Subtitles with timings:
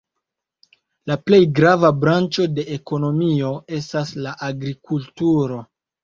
[1.09, 3.51] La plej grava branĉo de ekonomio
[3.81, 5.61] estas la agrikulturo.